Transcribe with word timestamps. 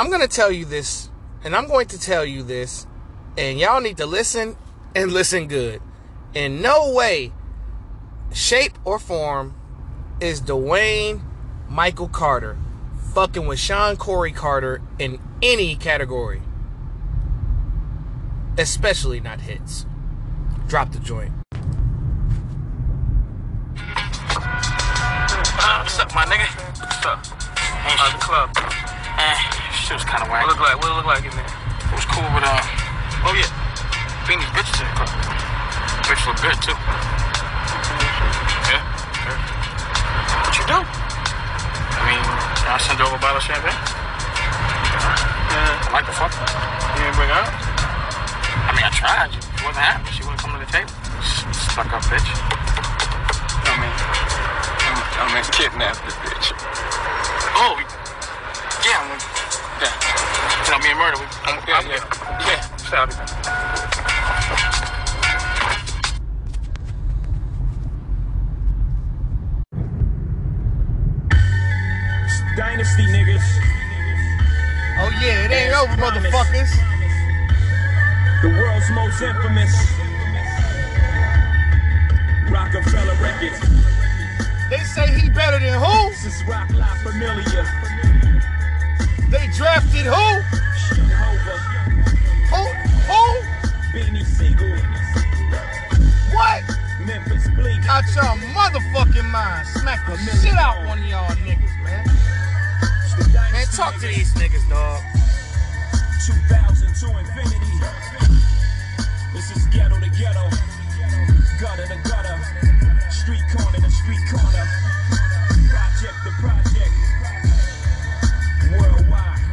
I'm 0.00 0.08
going 0.08 0.22
to 0.22 0.28
tell 0.28 0.50
you 0.50 0.64
this, 0.64 1.10
and 1.44 1.54
I'm 1.54 1.68
going 1.68 1.86
to 1.88 2.00
tell 2.00 2.24
you 2.24 2.42
this, 2.42 2.86
and 3.36 3.58
y'all 3.58 3.82
need 3.82 3.98
to 3.98 4.06
listen 4.06 4.56
and 4.96 5.12
listen 5.12 5.46
good. 5.46 5.82
In 6.32 6.62
no 6.62 6.90
way, 6.94 7.34
shape, 8.32 8.78
or 8.86 8.98
form 8.98 9.54
is 10.18 10.40
Dwayne 10.40 11.20
Michael 11.68 12.08
Carter 12.08 12.56
fucking 13.12 13.46
with 13.46 13.58
Sean 13.58 13.98
Corey 13.98 14.32
Carter 14.32 14.80
in 14.98 15.20
any 15.42 15.76
category. 15.76 16.40
Especially 18.56 19.20
not 19.20 19.42
hits. 19.42 19.84
Drop 20.66 20.92
the 20.92 20.98
joint. 21.00 21.32
Uh, 25.62 25.82
what's 25.82 25.98
up, 25.98 26.14
my 26.14 26.24
nigga? 26.24 26.48
What's 26.80 27.04
up? 27.04 27.22
Ain't 27.84 28.00
uh, 28.00 28.12
the 28.12 28.24
club. 28.24 28.50
Eh, 29.18 29.59
shit 29.90 29.98
was 29.98 30.06
kind 30.06 30.22
of 30.22 30.30
whack. 30.30 30.46
What 30.46 30.54
look 30.54 30.62
like? 30.62 30.78
What 30.78 30.86
it 30.86 30.96
look 31.02 31.10
like 31.10 31.26
in 31.26 31.34
there? 31.34 31.50
It 31.90 31.98
was 31.98 32.06
cool, 32.06 32.22
but 32.30 32.46
uh, 32.46 33.26
oh 33.26 33.34
yeah, 33.34 33.50
these 34.30 34.38
bitches 34.54 34.78
in 34.78 34.86
the 34.86 34.94
club. 35.02 35.10
Bitch 36.06 36.22
look 36.30 36.38
good 36.38 36.54
too. 36.62 36.78
Yeah. 38.70 38.86
yeah. 38.86 39.34
What 40.46 40.54
you 40.54 40.62
do? 40.70 40.78
I 40.78 42.02
mean, 42.06 42.22
I 42.22 42.78
sent 42.78 43.02
over 43.02 43.18
a 43.18 43.18
bottle 43.18 43.42
of 43.42 43.46
champagne. 43.50 43.74
Yeah. 45.50 45.74
I 45.74 45.90
like 45.90 46.06
the 46.06 46.14
fuck. 46.14 46.30
You 46.38 47.10
didn't 47.10 47.18
bring 47.18 47.34
her 47.34 47.42
up? 47.42 47.50
I 47.50 48.70
mean, 48.70 48.86
I 48.86 48.94
tried. 48.94 49.34
She 49.34 49.66
wasn't 49.66 49.82
happy. 49.90 50.06
She 50.14 50.22
wouldn't 50.22 50.38
come 50.38 50.54
to 50.54 50.62
the 50.62 50.70
table. 50.70 50.94
Stuck 51.18 51.90
up 51.90 52.06
bitch. 52.06 52.30
I 53.66 53.74
mean, 53.74 53.94
I 55.18 55.26
mean, 55.34 55.42
kidnap 55.50 55.98
the 56.06 56.14
bitch. 56.22 56.54
Oh, 57.58 57.74
You 60.70 60.76
know, 60.76 60.82
me 60.84 60.90
and 60.90 60.98
Murder, 61.00 61.18
we, 61.18 61.26
I'm, 61.42 61.58
Yeah, 61.66 61.78
I'm, 61.78 61.86
yeah. 61.90 61.98
yeah. 62.46 62.76
Shout 62.76 62.94
out 62.94 63.10
to. 63.10 63.16
Dynasty 72.56 73.02
niggas. 73.02 73.42
Oh 75.00 75.10
yeah, 75.20 75.46
it 75.46 75.50
ain't 75.50 75.74
over, 75.74 75.96
motherfuckers. 76.00 76.70
The 78.42 78.48
world's 78.50 78.90
most 78.92 79.20
infamous. 79.22 79.74
Roc-A-Fella 82.48 83.14
Records. 83.20 83.58
They 84.70 84.84
say 84.84 85.18
he 85.18 85.30
better 85.30 85.58
than 85.58 85.80
who? 85.82 86.10
This 86.10 86.26
is 86.26 86.44
Roc 86.44 86.70
La 86.74 86.94
Familia. 87.02 87.66
They 89.30 89.46
drafted 89.56 90.06
who? 90.06 90.29
Out 98.00 98.14
your 98.14 98.24
motherfucking 98.56 99.30
mind. 99.30 99.66
Smack 99.66 100.06
the 100.06 100.16
shit 100.40 100.54
out 100.54 100.86
one 100.86 101.00
of 101.00 101.04
y'all 101.04 101.28
niggas, 101.44 101.84
man. 101.84 102.02
The 103.18 103.48
Man, 103.52 103.66
talk 103.76 103.92
to 103.96 104.06
these 104.06 104.32
niggas, 104.40 104.66
dog. 104.70 105.02
2000 106.24 106.94
to 106.94 107.18
infinity. 107.18 107.76
This 109.34 109.54
is 109.54 109.66
ghetto 109.66 110.00
to 110.00 110.08
ghetto, 110.16 110.48
gutter 111.60 111.86
to 111.88 112.08
gutter, 112.08 112.40
street 113.10 113.44
corner 113.52 113.76
to 113.76 113.90
street 113.90 114.24
corner, 114.32 114.64
project 115.68 116.16
to 116.24 116.30
project, 116.40 116.96
worldwide. 118.80 119.44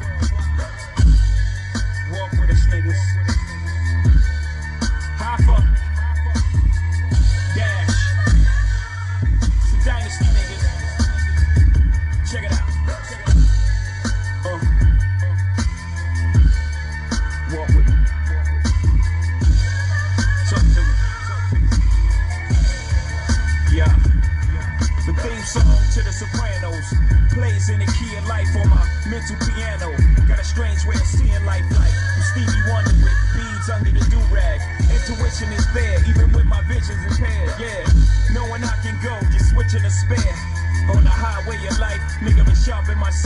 Walk 2.14 2.32
with 2.32 2.52
us, 2.52 2.66
niggas. 2.68 3.47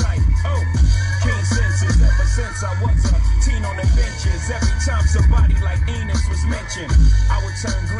Oh, 0.03 0.63
keen 1.21 1.43
senses 1.45 2.01
ever 2.01 2.25
since 2.25 2.63
I 2.63 2.73
was 2.81 3.05
a 3.05 3.19
teen 3.41 3.63
on 3.65 3.77
the 3.77 3.85
benches. 3.93 4.49
Every 4.49 4.77
time 4.81 5.05
somebody 5.05 5.55
like 5.61 5.79
Enos 5.87 6.27
was 6.29 6.43
mentioned, 6.45 6.91
I 7.29 7.37
would 7.45 7.53
turn 7.61 7.90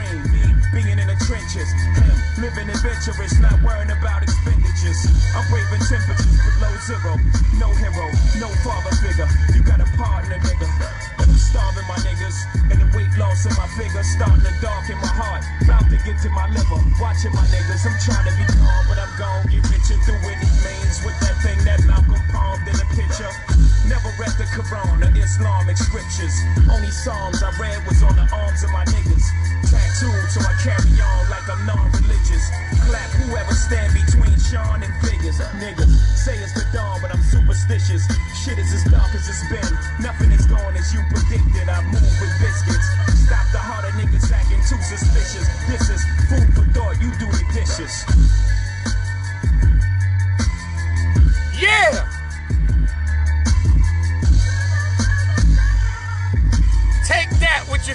living 2.62 2.76
adventurous, 2.76 3.40
not 3.40 3.58
worrying 3.64 3.90
about 3.90 4.22
expenditures. 4.22 5.02
I'm 5.34 5.46
braving 5.50 5.82
temperatures 5.82 6.38
below 6.46 6.74
zero. 6.86 7.18
No 7.58 7.70
hero, 7.74 8.06
no 8.38 8.50
father 8.62 8.94
figure. 9.02 9.28
You 9.54 9.64
got 9.64 9.82
a 9.82 9.90
partner, 9.98 10.38
nigga. 10.38 10.70
But 11.18 11.28
I'm 11.28 11.38
starving 11.38 11.88
my 11.88 11.98
niggas, 12.06 12.38
and 12.70 12.78
the 12.82 12.88
weight 12.98 13.14
loss 13.18 13.46
in 13.46 13.54
my 13.58 13.68
figure 13.78 14.04
starting 14.04 14.46
to 14.46 14.54
darken 14.62 14.98
my 15.02 15.10
heart. 15.10 15.44
About 15.62 15.90
to 15.90 15.98
get 16.06 16.22
to 16.22 16.30
my 16.30 16.50
liver, 16.50 16.82
watching 17.02 17.34
my 17.34 17.46
niggas. 17.50 17.86
I'm 17.86 17.98
trying 17.98 18.30
to 18.30 18.34
be 18.38 18.46
calm, 18.46 18.84
but 18.88 18.98
I'm 19.00 19.14
gone. 19.18 19.46
Get 19.50 19.66
richer 19.70 19.98
through 20.06 20.22
any 20.30 20.50
means 20.62 21.02
with 21.02 21.18
that 21.26 21.38
thing 21.42 21.58
that 21.66 21.82
Malcolm 21.86 22.22
palmed 22.30 22.68
in 22.68 22.76
a 22.78 22.88
picture. 22.94 23.51
Never 23.92 24.16
read 24.16 24.32
the 24.40 24.48
Quran 24.56 25.04
or 25.04 25.12
Islamic 25.20 25.76
scriptures. 25.76 26.32
Only 26.72 26.88
Psalms 26.96 27.44
I 27.44 27.52
read 27.60 27.76
was 27.84 28.00
on 28.00 28.16
the 28.16 28.24
arms 28.32 28.64
of 28.64 28.72
my 28.72 28.88
niggas. 28.88 29.28
Tattooed 29.68 30.32
so 30.32 30.40
I 30.40 30.56
carry 30.64 30.96
on 30.96 31.28
like 31.28 31.44
I'm 31.52 31.60
non-religious. 31.68 32.48
Clap 32.88 33.12
whoever 33.20 33.52
stand 33.52 33.92
between 33.92 34.32
Sean 34.40 34.80
and 34.80 34.96
figures. 35.04 35.44
Niggas 35.60 35.92
say 36.16 36.40
it's 36.40 36.56
the 36.56 36.64
dawn, 36.72 37.04
but 37.04 37.12
I'm 37.12 37.20
superstitious. 37.20 38.08
Shit 38.32 38.56
is 38.64 38.72
as 38.72 38.88
dark 38.88 39.12
as 39.12 39.28
it's 39.28 39.44
been. 39.52 39.68
Nothing 40.00 40.32
is 40.32 40.48
gone 40.48 40.72
as 40.80 40.88
you 40.96 41.04
predicted. 41.12 41.68
I 41.68 41.84
move 41.92 42.16
with 42.24 42.32
biscuits. 42.40 42.88
Stop 43.28 43.44
the 43.52 43.60
heart 43.60 43.84
of 43.84 43.92
niggas 44.00 44.32
acting 44.32 44.64
too 44.72 44.80
suspicious. 44.88 45.52
This 45.68 45.92
is 45.92 46.00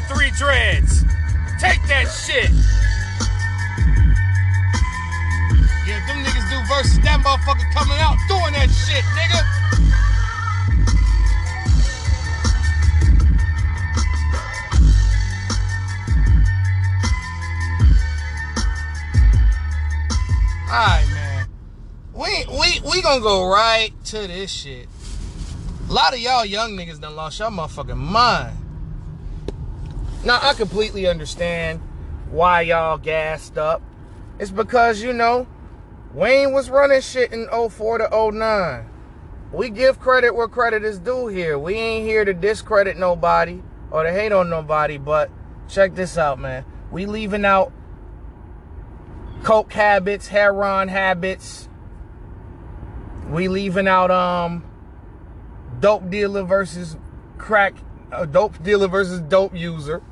three 0.09 0.31
dreads. 0.31 1.03
Take 1.59 1.83
that 1.89 2.06
shit. 2.06 2.50
Yeah, 5.87 6.05
them 6.06 6.25
niggas 6.25 6.50
do 6.50 6.59
versus 6.75 6.99
that 7.00 7.21
motherfucker 7.25 7.71
coming 7.72 7.99
out 7.99 8.16
doing 8.28 8.53
that 8.55 8.69
shit, 8.71 9.05
nigga. 9.15 9.43
Alright, 20.69 21.09
man. 21.15 21.49
We 22.12 22.45
we 22.50 22.81
we 22.91 23.03
gonna 23.03 23.21
go 23.21 23.49
right 23.49 23.93
to 24.06 24.27
this 24.27 24.50
shit. 24.50 24.89
A 25.89 25.93
lot 25.93 26.12
of 26.12 26.19
y'all 26.19 26.45
young 26.45 26.72
niggas 26.72 27.01
done 27.01 27.15
lost 27.15 27.39
y'all 27.39 27.51
motherfucking 27.51 27.97
mind. 27.97 28.66
Now 30.27 30.41
I 30.43 30.55
completely 30.55 31.07
understand 31.07 31.81
why 32.33 32.63
y'all 32.63 32.99
gassed 32.99 33.57
up. 33.57 33.81
It's 34.41 34.51
because 34.51 35.01
you 35.01 35.13
know 35.13 35.47
Wayne 36.13 36.53
was 36.53 36.69
running 36.69 37.01
shit 37.01 37.33
in 37.33 37.47
04 37.49 37.99
to 37.99 38.33
09. 38.33 38.91
We 39.53 39.71
give 39.71 40.01
credit 40.01 40.34
where 40.34 40.49
credit 40.49 40.84
is 40.84 40.99
due 40.99 41.28
here. 41.28 41.57
We 41.57 41.75
ain't 41.75 42.05
here 42.05 42.25
to 42.25 42.34
discredit 42.34 42.97
nobody 42.97 43.63
or 43.93 44.03
to 44.03 44.11
hate 44.11 44.33
on 44.33 44.51
nobody, 44.51 44.99
but 44.99 45.31
check 45.69 45.95
this 45.95 46.19
out, 46.19 46.41
man. 46.41 46.65
We 46.91 47.07
leaving 47.07 47.45
out 47.45 47.72
coke 49.45 49.72
habits, 49.72 50.27
heroin 50.27 50.89
habits. 50.89 51.69
We 53.29 53.47
leaving 53.47 53.87
out 53.87 54.11
um 54.11 54.65
dope 55.79 56.11
dealer 56.11 56.43
versus 56.43 56.97
crack 57.39 57.75
uh, 58.11 58.25
dope 58.25 58.61
dealer 58.65 58.89
versus 58.89 59.21
dope 59.21 59.55
user. 59.55 60.03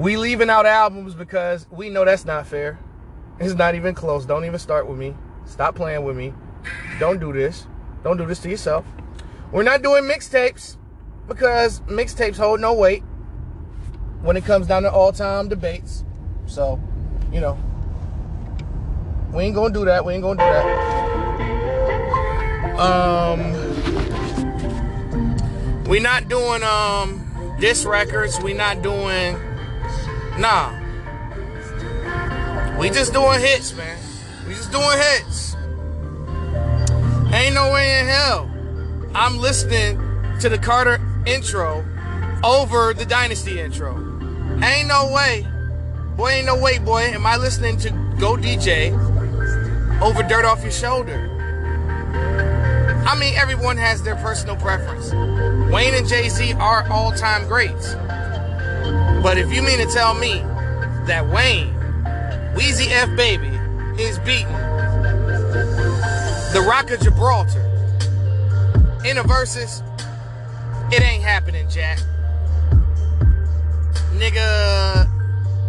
We 0.00 0.16
leaving 0.16 0.48
out 0.48 0.64
albums 0.64 1.14
because 1.14 1.66
we 1.70 1.90
know 1.90 2.06
that's 2.06 2.24
not 2.24 2.46
fair. 2.46 2.78
It's 3.38 3.52
not 3.52 3.74
even 3.74 3.94
close. 3.94 4.24
Don't 4.24 4.46
even 4.46 4.58
start 4.58 4.86
with 4.88 4.96
me. 4.98 5.14
Stop 5.44 5.74
playing 5.74 6.04
with 6.04 6.16
me. 6.16 6.32
Don't 6.98 7.20
do 7.20 7.34
this. 7.34 7.66
Don't 8.02 8.16
do 8.16 8.24
this 8.24 8.38
to 8.38 8.48
yourself. 8.48 8.86
We're 9.52 9.62
not 9.62 9.82
doing 9.82 10.04
mixtapes 10.04 10.78
because 11.28 11.80
mixtapes 11.82 12.38
hold 12.38 12.60
no 12.62 12.72
weight 12.72 13.02
when 14.22 14.38
it 14.38 14.44
comes 14.46 14.66
down 14.66 14.84
to 14.84 14.90
all-time 14.90 15.50
debates. 15.50 16.02
So, 16.46 16.80
you 17.30 17.42
know, 17.42 17.58
we 19.34 19.42
ain't 19.42 19.54
gonna 19.54 19.74
do 19.74 19.84
that. 19.84 20.02
We 20.02 20.14
ain't 20.14 20.22
gonna 20.22 20.42
do 20.42 20.46
that. 20.46 20.64
Um, 22.80 23.52
we 25.84 26.00
not 26.00 26.26
doing 26.30 26.62
um 26.62 27.56
disc 27.60 27.86
records. 27.86 28.40
We 28.40 28.54
not 28.54 28.80
doing 28.80 29.36
nah. 30.40 30.76
We 32.78 32.90
just 32.90 33.12
doing 33.12 33.40
hits, 33.40 33.74
man. 33.74 33.98
We 34.48 34.54
just 34.54 34.72
doing 34.72 34.98
hits. 34.98 35.54
Ain't 37.32 37.54
no 37.54 37.72
way 37.72 38.00
in 38.00 38.06
hell 38.06 38.50
I'm 39.14 39.38
listening 39.38 39.98
to 40.40 40.48
the 40.48 40.58
Carter 40.58 41.00
intro 41.26 41.84
over 42.42 42.94
the 42.94 43.04
Dynasty 43.04 43.60
intro. 43.60 43.96
Ain't 44.62 44.88
no 44.88 45.10
way. 45.12 45.46
Boy, 46.16 46.30
ain't 46.30 46.46
no 46.46 46.58
way, 46.58 46.78
boy. 46.78 47.02
Am 47.02 47.26
I 47.26 47.36
listening 47.36 47.76
to 47.78 47.90
Go 48.18 48.36
DJ 48.36 48.92
over 50.00 50.22
Dirt 50.22 50.44
Off 50.44 50.62
Your 50.62 50.72
Shoulder? 50.72 51.28
I 53.06 53.18
mean, 53.18 53.34
everyone 53.34 53.76
has 53.76 54.02
their 54.02 54.16
personal 54.16 54.56
preference. 54.56 55.12
Wayne 55.72 55.94
and 55.94 56.06
Jay 56.08 56.28
Z 56.28 56.52
are 56.54 56.88
all 56.90 57.12
time 57.12 57.46
greats. 57.48 57.94
But 59.22 59.36
if 59.36 59.52
you 59.52 59.60
mean 59.60 59.78
to 59.78 59.86
tell 59.86 60.14
me 60.14 60.38
that 61.06 61.28
Wayne, 61.28 61.74
Weezy 62.54 62.88
F 62.90 63.14
Baby, 63.16 63.48
is 64.02 64.18
beating 64.20 64.52
the 66.52 66.64
Rock 66.66 66.90
of 66.90 67.00
Gibraltar 67.00 67.60
in 69.04 69.18
a 69.18 69.22
Verzuz, 69.22 69.82
it 70.90 71.02
ain't 71.02 71.22
happening, 71.22 71.68
Jack. 71.68 71.98
Nigga, 74.14 75.06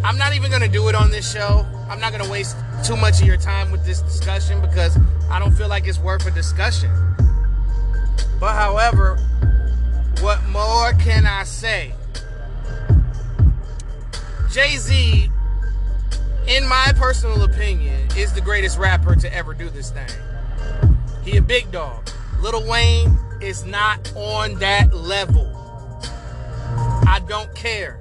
I'm 0.03 0.17
not 0.17 0.33
even 0.33 0.49
gonna 0.49 0.69
do 0.69 0.87
it 0.87 0.95
on 0.95 1.11
this 1.11 1.29
show. 1.29 1.65
I'm 1.89 1.99
not 1.99 2.13
gonna 2.13 2.31
waste 2.31 2.55
too 2.85 2.95
much 2.95 3.21
of 3.21 3.27
your 3.27 3.37
time 3.37 3.69
with 3.69 3.85
this 3.85 4.01
discussion 4.01 4.61
because 4.61 4.97
I 5.29 5.39
don't 5.39 5.51
feel 5.51 5.67
like 5.67 5.87
it's 5.87 5.99
worth 5.99 6.25
a 6.25 6.31
discussion. 6.31 6.89
But 8.39 8.53
however, 8.53 9.17
what 10.21 10.41
more 10.45 10.93
can 10.93 11.25
I 11.25 11.43
say? 11.43 11.93
Jay 14.51 14.75
Z, 14.75 15.31
in 16.45 16.67
my 16.67 16.91
personal 16.97 17.41
opinion, 17.43 17.95
is 18.17 18.33
the 18.33 18.41
greatest 18.41 18.77
rapper 18.77 19.15
to 19.15 19.33
ever 19.33 19.53
do 19.53 19.69
this 19.69 19.91
thing. 19.91 20.09
He 21.23 21.37
a 21.37 21.41
big 21.41 21.71
dog. 21.71 22.09
Lil 22.41 22.67
Wayne 22.67 23.17
is 23.41 23.63
not 23.63 24.11
on 24.13 24.55
that 24.55 24.93
level. 24.93 25.47
I 27.07 27.21
don't 27.29 27.53
care. 27.55 27.97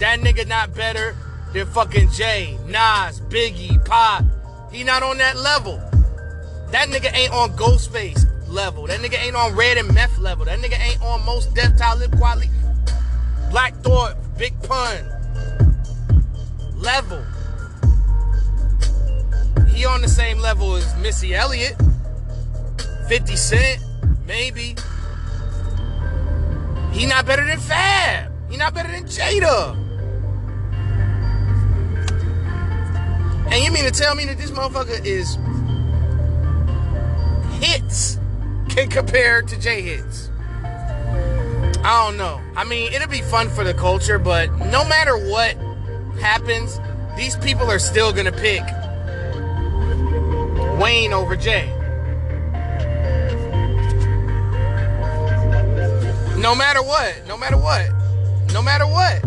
That 0.00 0.20
nigga 0.20 0.46
not 0.46 0.74
better 0.74 1.16
than 1.54 1.66
fucking 1.68 2.10
Jay, 2.10 2.58
Nas, 2.66 3.22
Biggie, 3.22 3.82
Pop. 3.86 4.26
He 4.70 4.84
not 4.84 5.02
on 5.02 5.16
that 5.16 5.38
level. 5.38 5.78
That 6.72 6.88
nigga 6.90 7.10
ain't 7.16 7.32
on 7.32 7.56
Ghostface 7.56 8.26
level. 8.48 8.86
That 8.86 9.00
nigga 9.00 9.18
ain't 9.24 9.34
on 9.34 9.56
Red 9.56 9.78
and 9.78 9.94
Meth 9.94 10.18
level. 10.18 10.44
That 10.44 10.58
nigga 10.58 10.78
ain't 10.78 11.00
on 11.00 11.24
Mos 11.24 11.46
Def 11.46 11.74
Talib 11.78 12.12
Kweli, 12.16 12.50
Black 13.50 13.74
Thought, 13.76 14.14
Big 14.36 14.52
Pun 14.64 15.17
level. 16.88 17.22
He 19.74 19.84
on 19.84 20.00
the 20.00 20.08
same 20.08 20.38
level 20.38 20.74
as 20.74 20.96
Missy 20.96 21.34
Elliott, 21.34 21.76
50 23.08 23.36
Cent, 23.36 23.82
maybe. 24.26 24.74
He 26.90 27.04
not 27.04 27.26
better 27.26 27.44
than 27.44 27.58
Fab. 27.58 28.32
He 28.50 28.56
not 28.56 28.72
better 28.72 28.90
than 28.90 29.04
Jada. 29.04 29.76
And 33.52 33.62
you 33.62 33.70
mean 33.70 33.84
to 33.84 33.90
tell 33.90 34.14
me 34.14 34.24
that 34.24 34.38
this 34.38 34.50
motherfucker 34.50 35.04
is 35.04 35.36
hits 37.60 38.18
can 38.70 38.88
compare 38.88 39.42
to 39.42 39.60
J 39.60 39.82
hits? 39.82 40.30
I 41.84 42.06
don't 42.06 42.16
know. 42.16 42.40
I 42.56 42.64
mean, 42.64 42.94
it'll 42.94 43.08
be 43.08 43.20
fun 43.20 43.50
for 43.50 43.62
the 43.62 43.74
culture, 43.74 44.18
but 44.18 44.50
no 44.72 44.88
matter 44.88 45.18
what 45.18 45.67
happens, 46.18 46.80
these 47.16 47.36
people 47.36 47.70
are 47.70 47.78
still 47.78 48.12
gonna 48.12 48.32
pick 48.32 48.62
Wayne 50.80 51.12
over 51.12 51.36
Jay. 51.36 51.66
No 56.38 56.54
matter 56.54 56.82
what, 56.82 57.26
no 57.26 57.36
matter 57.36 57.58
what, 57.58 57.90
no 58.52 58.62
matter 58.62 58.86
what. 58.86 59.24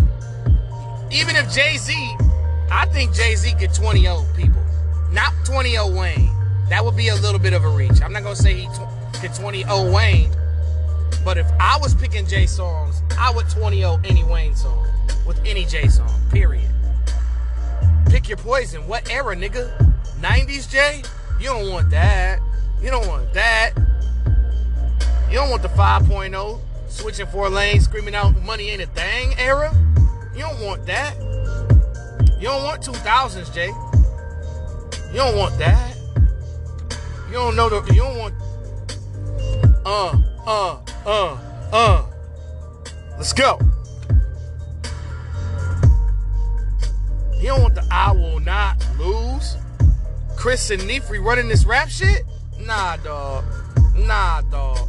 Even 1.11 1.35
if 1.35 1.53
Jay 1.53 1.75
Z, 1.77 1.93
I 2.71 2.85
think 2.85 3.13
Jay 3.13 3.35
Z 3.35 3.53
could 3.59 3.73
20 3.73 4.01
0 4.01 4.25
people, 4.37 4.61
not 5.11 5.33
20 5.45 5.71
0 5.71 5.91
Wayne. 5.91 6.31
That 6.69 6.85
would 6.85 6.95
be 6.95 7.09
a 7.09 7.15
little 7.15 7.39
bit 7.39 7.51
of 7.51 7.65
a 7.65 7.69
reach. 7.69 8.01
I'm 8.01 8.13
not 8.13 8.23
gonna 8.23 8.35
say 8.35 8.53
he 8.53 8.67
could 9.19 9.33
20 9.33 9.63
0 9.63 9.91
Wayne, 9.91 10.31
but 11.25 11.37
if 11.37 11.47
I 11.59 11.77
was 11.81 11.94
picking 11.94 12.25
Jay 12.25 12.45
songs, 12.45 13.01
I 13.19 13.31
would 13.33 13.49
20 13.49 13.79
0 13.79 13.99
any 14.05 14.23
Wayne 14.23 14.55
song 14.55 14.87
with 15.27 15.39
any 15.45 15.65
Jay 15.65 15.89
song, 15.89 16.09
period. 16.31 16.69
Pick 18.11 18.27
your 18.27 18.37
poison. 18.37 18.85
What 18.87 19.09
era, 19.09 19.33
nigga? 19.37 19.71
90s 20.19 20.69
Jay? 20.69 21.01
You 21.39 21.45
don't 21.45 21.71
want 21.71 21.89
that. 21.91 22.39
You 22.81 22.91
don't 22.91 23.07
want 23.07 23.33
that. 23.33 23.71
You 25.29 25.37
don't 25.37 25.49
want 25.49 25.61
the 25.61 25.69
5.0 25.69 26.59
switching 26.89 27.25
four 27.27 27.49
lanes, 27.49 27.85
screaming 27.85 28.13
out 28.13 28.37
money 28.41 28.69
ain't 28.69 28.81
a 28.81 28.85
thing 28.87 29.33
era. 29.37 29.73
You 30.35 30.41
don't 30.41 30.59
want 30.59 30.85
that. 30.87 31.15
You 32.37 32.47
don't 32.47 32.63
want 32.65 32.81
2000s, 32.81 33.53
Jay. 33.53 33.67
You 33.67 35.17
don't 35.17 35.37
want 35.37 35.57
that. 35.59 35.95
You 37.27 37.33
don't 37.33 37.55
know 37.55 37.69
the. 37.69 37.93
You 37.93 38.01
don't 38.01 38.17
want. 38.17 38.35
Uh, 39.85 40.21
uh, 40.45 40.79
uh, 41.05 41.37
uh. 41.71 42.05
Let's 43.17 43.31
go. 43.31 43.57
You 47.41 47.47
don't 47.47 47.63
want 47.63 47.73
the 47.73 47.88
I 47.89 48.11
will 48.11 48.39
not 48.39 48.85
lose. 48.99 49.57
Chris 50.38 50.69
and 50.69 50.83
Nefri 50.83 51.23
running 51.23 51.47
this 51.47 51.65
rap 51.65 51.89
shit? 51.89 52.23
Nah, 52.59 52.97
dog. 52.97 53.43
Nah, 53.95 54.41
dog. 54.41 54.88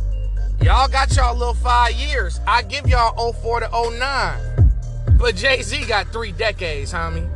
Y'all 0.61 0.87
got 0.87 1.17
y'all 1.17 1.35
little 1.35 1.55
five 1.55 1.93
years. 1.93 2.41
I 2.47 2.61
give 2.61 2.87
y'all 2.87 3.33
04 3.33 3.61
to 3.61 3.71
09. 3.99 5.17
But 5.19 5.35
Jay-Z 5.35 5.87
got 5.87 6.13
three 6.13 6.33
decades, 6.33 6.93
homie. 6.93 7.27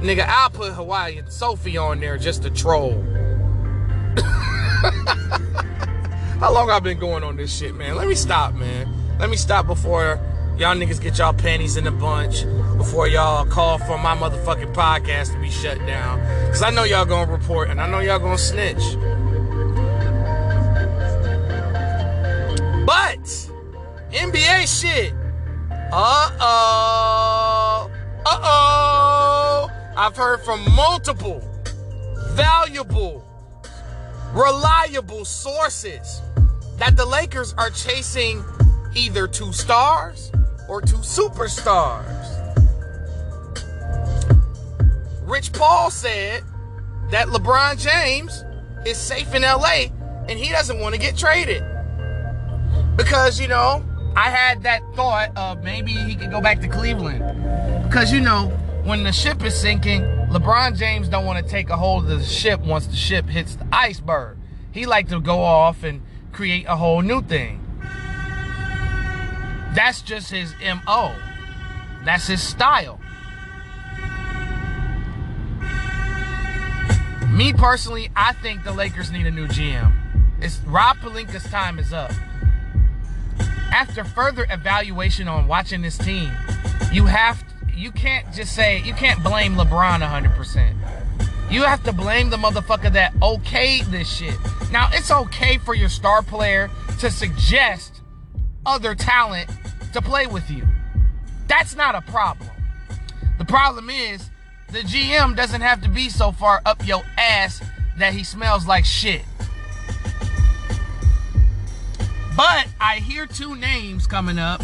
Nigga, 0.00 0.26
I'll 0.26 0.48
put 0.48 0.72
Hawaiian 0.72 1.30
Sophie 1.30 1.76
on 1.76 2.00
there 2.00 2.16
just 2.16 2.42
to 2.44 2.50
troll. 2.50 2.92
How 6.40 6.52
long 6.52 6.70
I 6.70 6.80
been 6.80 6.98
going 6.98 7.22
on 7.22 7.36
this 7.36 7.54
shit, 7.54 7.74
man? 7.74 7.96
Let 7.96 8.08
me 8.08 8.14
stop, 8.14 8.54
man. 8.54 8.88
Let 9.18 9.28
me 9.28 9.36
stop 9.36 9.66
before 9.66 10.18
y'all 10.56 10.76
niggas 10.76 11.00
get 11.00 11.18
y'all 11.18 11.32
panties 11.32 11.76
in 11.76 11.86
a 11.86 11.90
bunch. 11.90 12.44
Before 12.76 13.08
y'all 13.08 13.44
call 13.44 13.78
for 13.78 13.98
my 13.98 14.16
motherfucking 14.16 14.72
podcast 14.72 15.32
to 15.32 15.40
be 15.40 15.50
shut 15.50 15.78
down. 15.86 16.20
Cause 16.48 16.62
I 16.62 16.70
know 16.70 16.84
y'all 16.84 17.04
gonna 17.04 17.30
report 17.30 17.70
and 17.70 17.80
I 17.80 17.88
know 17.90 18.00
y'all 18.00 18.18
gonna 18.18 18.38
snitch. 18.38 18.96
But 22.86 23.24
NBA 24.12 24.80
shit. 24.80 25.12
Uh-oh. 25.92 27.90
Uh-oh. 28.26 29.70
I've 29.96 30.16
heard 30.16 30.40
from 30.40 30.64
multiple 30.74 31.42
valuable, 32.30 33.24
reliable 34.32 35.24
sources 35.24 36.20
that 36.78 36.96
the 36.96 37.06
Lakers 37.06 37.54
are 37.54 37.70
chasing 37.70 38.44
either 38.94 39.26
two 39.26 39.52
stars 39.52 40.30
or 40.68 40.80
two 40.80 40.96
superstars. 40.96 42.30
Rich 45.22 45.52
Paul 45.52 45.90
said 45.90 46.42
that 47.10 47.28
LeBron 47.28 47.78
James 47.78 48.44
is 48.86 48.96
safe 48.96 49.34
in 49.34 49.42
LA 49.42 49.86
and 50.28 50.38
he 50.38 50.50
doesn't 50.50 50.78
want 50.80 50.94
to 50.94 51.00
get 51.00 51.16
traded. 51.16 51.62
Because, 52.96 53.40
you 53.40 53.48
know, 53.48 53.84
I 54.16 54.30
had 54.30 54.62
that 54.62 54.82
thought 54.94 55.36
of 55.36 55.62
maybe 55.64 55.92
he 55.92 56.14
could 56.14 56.30
go 56.30 56.40
back 56.40 56.60
to 56.60 56.68
Cleveland. 56.68 57.20
Because, 57.84 58.12
you 58.12 58.20
know, 58.20 58.48
when 58.84 59.02
the 59.02 59.12
ship 59.12 59.42
is 59.44 59.58
sinking, 59.58 60.02
LeBron 60.30 60.76
James 60.76 61.08
don't 61.08 61.24
want 61.24 61.44
to 61.44 61.50
take 61.50 61.70
a 61.70 61.76
hold 61.76 62.04
of 62.04 62.18
the 62.18 62.24
ship 62.24 62.60
once 62.60 62.86
the 62.86 62.96
ship 62.96 63.26
hits 63.26 63.56
the 63.56 63.66
iceberg. 63.72 64.36
He 64.72 64.86
like 64.86 65.08
to 65.08 65.20
go 65.20 65.40
off 65.40 65.82
and 65.82 66.02
create 66.32 66.66
a 66.68 66.76
whole 66.76 67.00
new 67.00 67.22
thing. 67.22 67.63
That's 69.74 70.02
just 70.02 70.30
his 70.30 70.54
MO. 70.62 71.14
That's 72.04 72.26
his 72.28 72.42
style. 72.42 73.00
Me 77.28 77.52
personally, 77.52 78.10
I 78.14 78.32
think 78.34 78.62
the 78.62 78.72
Lakers 78.72 79.10
need 79.10 79.26
a 79.26 79.30
new 79.30 79.48
GM. 79.48 79.92
It's 80.40 80.60
Rob 80.60 80.98
Pelinka's 80.98 81.44
time 81.44 81.78
is 81.78 81.92
up. 81.92 82.12
after 83.72 84.04
further 84.04 84.46
evaluation 84.50 85.26
on 85.26 85.48
watching 85.48 85.82
this 85.82 85.98
team, 85.98 86.30
you 86.92 87.06
have 87.06 87.42
you 87.74 87.90
can't 87.90 88.32
just 88.32 88.54
say 88.54 88.80
you 88.82 88.94
can't 88.94 89.20
blame 89.24 89.56
LeBron 89.56 89.98
100%. 89.98 90.74
You 91.50 91.64
have 91.64 91.82
to 91.84 91.92
blame 91.92 92.30
the 92.30 92.36
motherfucker 92.36 92.92
that 92.92 93.14
okayed 93.14 93.86
this 93.86 94.08
shit. 94.08 94.36
Now, 94.70 94.88
it's 94.92 95.10
okay 95.10 95.58
for 95.58 95.74
your 95.74 95.88
star 95.88 96.22
player 96.22 96.70
to 97.00 97.10
suggest 97.10 98.00
other 98.64 98.94
talent 98.94 99.50
to 99.94 100.02
play 100.02 100.26
with 100.26 100.50
you. 100.50 100.66
That's 101.48 101.74
not 101.74 101.94
a 101.94 102.00
problem. 102.02 102.50
The 103.38 103.44
problem 103.44 103.90
is 103.90 104.28
the 104.70 104.80
GM 104.80 105.36
doesn't 105.36 105.60
have 105.60 105.82
to 105.82 105.88
be 105.88 106.08
so 106.08 106.32
far 106.32 106.60
up 106.66 106.86
your 106.86 107.02
ass 107.16 107.62
that 107.98 108.12
he 108.12 108.24
smells 108.24 108.66
like 108.66 108.84
shit. 108.84 109.22
But 112.36 112.66
I 112.80 112.96
hear 112.96 113.26
two 113.26 113.54
names 113.54 114.06
coming 114.08 114.38
up 114.38 114.62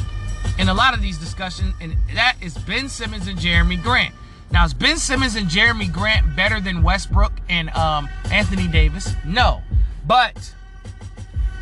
in 0.59 0.69
a 0.69 0.75
lot 0.75 0.95
of 0.95 1.01
these 1.01 1.17
discussions, 1.17 1.75
and 1.81 1.97
that 2.15 2.37
is 2.41 2.59
Ben 2.59 2.89
Simmons 2.89 3.29
and 3.29 3.39
Jerami 3.39 3.81
Grant. 3.81 4.15
Now, 4.51 4.65
is 4.65 4.75
Ben 4.75 4.97
Simmons 4.97 5.37
and 5.37 5.47
Jerami 5.47 5.93
Grant 5.93 6.35
better 6.35 6.61
than 6.61 6.83
Westbrook 6.83 7.33
and 7.49 7.71
um, 7.71 8.09
Anthony 8.33 8.67
Davis? 8.67 9.15
No. 9.25 9.63
But 10.05 10.53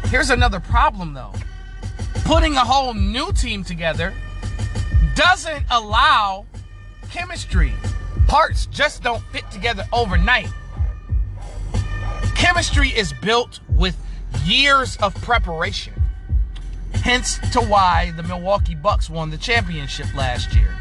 here's 0.05 0.31
another 0.31 0.59
problem, 0.59 1.13
though. 1.13 1.35
Putting 2.29 2.57
a 2.57 2.61
whole 2.61 2.93
new 2.93 3.33
team 3.33 3.65
together 3.65 4.13
doesn't 5.15 5.65
allow 5.71 6.45
chemistry. 7.11 7.73
Parts 8.27 8.67
just 8.67 9.03
don't 9.03 9.23
fit 9.33 9.51
together 9.51 9.87
overnight. 9.95 10.51
Chemistry 12.37 12.91
is 12.91 13.15
built 13.15 13.61
with 13.71 13.97
years 14.45 14.99
of 14.99 15.15
preparation. 15.23 15.95
Hence 16.93 17.39
to 17.55 17.63
why 17.63 18.13
the 18.15 18.23
Milwaukee 18.23 18.75
Bucks 18.75 19.09
won 19.09 19.31
the 19.31 19.39
championship 19.39 20.15
last 20.15 20.55
year. 20.55 20.77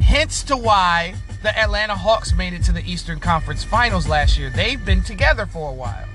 Hence 0.00 0.42
to 0.42 0.56
why 0.56 1.14
the 1.44 1.56
Atlanta 1.56 1.94
Hawks 1.94 2.34
made 2.34 2.52
it 2.52 2.64
to 2.64 2.72
the 2.72 2.82
Eastern 2.82 3.20
Conference 3.20 3.62
Finals 3.62 4.08
last 4.08 4.36
year. 4.36 4.50
They've 4.50 4.84
been 4.84 5.04
together 5.04 5.46
for 5.46 5.70
a 5.70 5.72
while. 5.72 6.08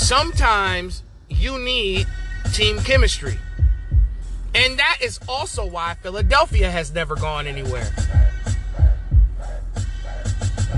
Sometimes 0.00 1.04
you 1.28 1.58
need 1.58 2.06
team 2.52 2.78
chemistry. 2.80 3.38
And 4.54 4.78
that 4.78 4.98
is 5.00 5.20
also 5.28 5.64
why 5.64 5.94
Philadelphia 6.02 6.68
has 6.70 6.92
never 6.92 7.14
gone 7.14 7.46
anywhere. 7.46 7.88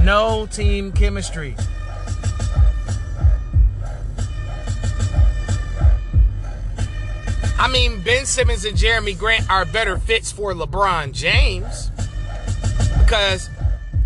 No 0.02 0.46
team 0.46 0.92
chemistry. 0.92 1.56
I 7.58 7.68
mean, 7.72 8.02
Ben 8.02 8.26
Simmons 8.26 8.64
and 8.64 8.76
Jerami 8.76 9.16
Grant 9.16 9.48
are 9.48 9.64
better 9.64 9.96
fits 9.96 10.32
for 10.32 10.52
LeBron 10.52 11.12
James 11.12 11.90
because 12.98 13.48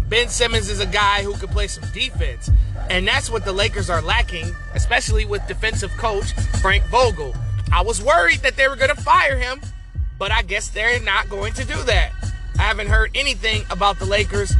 Ben 0.08 0.28
Simmons 0.28 0.68
is 0.68 0.78
a 0.78 0.86
guy 0.86 1.22
who 1.22 1.34
can 1.34 1.48
play 1.48 1.66
some 1.66 1.88
defense. 1.92 2.50
And 2.88 3.06
that's 3.06 3.30
what 3.30 3.44
the 3.44 3.52
Lakers 3.52 3.90
are 3.90 4.00
lacking, 4.00 4.54
especially 4.74 5.24
with 5.24 5.46
defensive 5.48 5.90
coach 5.96 6.32
Frank 6.60 6.84
Vogel. 6.84 7.34
I 7.72 7.82
was 7.82 8.02
worried 8.02 8.40
that 8.40 8.56
they 8.56 8.68
were 8.68 8.76
going 8.76 8.94
to 8.94 9.02
fire 9.02 9.36
him, 9.36 9.60
but 10.18 10.30
I 10.30 10.42
guess 10.42 10.68
they're 10.68 11.00
not 11.00 11.28
going 11.28 11.52
to 11.54 11.64
do 11.64 11.82
that. 11.82 12.12
I 12.58 12.62
haven't 12.62 12.86
heard 12.86 13.10
anything 13.14 13.64
about 13.70 13.98
the 13.98 14.06
Lakers 14.06 14.54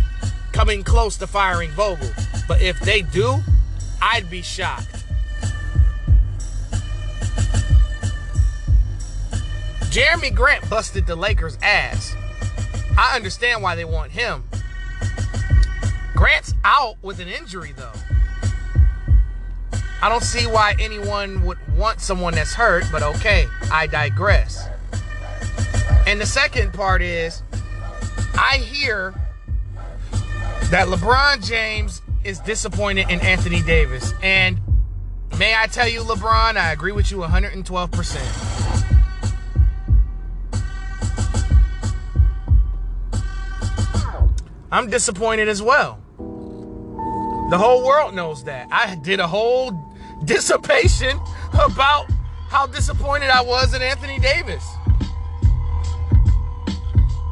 coming 0.52 0.82
close 0.82 1.16
to 1.18 1.26
firing 1.26 1.70
Vogel. 1.70 2.10
But 2.48 2.60
if 2.60 2.78
they 2.80 3.02
do, 3.02 3.38
I'd 4.02 4.28
be 4.28 4.42
shocked. 4.42 5.04
Jerami 9.90 10.34
Grant 10.34 10.68
busted 10.68 11.06
the 11.06 11.16
Lakers' 11.16 11.56
ass. 11.62 12.14
I 12.98 13.16
understand 13.16 13.62
why 13.62 13.76
they 13.76 13.86
want 13.86 14.12
him. 14.12 14.44
Grant's 16.14 16.54
out 16.64 16.96
with 17.02 17.18
an 17.18 17.28
injury, 17.28 17.72
though. 17.74 17.92
I 20.06 20.08
don't 20.08 20.22
see 20.22 20.46
why 20.46 20.76
anyone 20.78 21.44
would 21.46 21.58
want 21.76 22.00
someone 22.00 22.32
that's 22.32 22.54
hurt, 22.54 22.84
but 22.92 23.02
okay, 23.02 23.48
I 23.72 23.88
digress. 23.88 24.68
And 26.06 26.20
the 26.20 26.26
second 26.26 26.72
part 26.72 27.02
is 27.02 27.42
I 28.38 28.58
hear 28.58 29.12
that 30.70 30.86
LeBron 30.86 31.44
James 31.44 32.02
is 32.22 32.38
disappointed 32.38 33.10
in 33.10 33.18
Anthony 33.18 33.62
Davis. 33.62 34.14
And 34.22 34.60
may 35.40 35.56
I 35.56 35.66
tell 35.66 35.88
you, 35.88 36.02
LeBron, 36.02 36.56
I 36.56 36.70
agree 36.70 36.92
with 36.92 37.10
you 37.10 37.16
112%. 37.16 38.76
I'm 44.70 44.88
disappointed 44.88 45.48
as 45.48 45.60
well. 45.60 45.98
The 47.50 47.58
whole 47.58 47.84
world 47.84 48.14
knows 48.14 48.44
that. 48.44 48.68
I 48.70 48.94
did 48.94 49.18
a 49.18 49.26
whole 49.26 49.85
dissipation 50.24 51.18
about 51.52 52.06
how 52.48 52.66
disappointed 52.66 53.28
I 53.28 53.42
was 53.42 53.74
in 53.74 53.82
Anthony 53.82 54.18
Davis. 54.18 54.64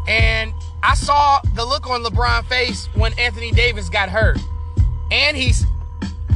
And 0.06 0.52
I 0.82 0.94
saw 0.94 1.40
the 1.54 1.64
look 1.64 1.88
on 1.88 2.02
LeBron's 2.04 2.46
face 2.46 2.86
when 2.94 3.18
Anthony 3.18 3.50
Davis 3.52 3.88
got 3.88 4.08
hurt. 4.08 4.38
And 5.10 5.36
he's 5.36 5.64